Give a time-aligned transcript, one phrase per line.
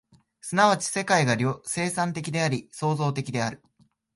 [0.41, 3.61] 即ち世界が生産的であり、創造的である。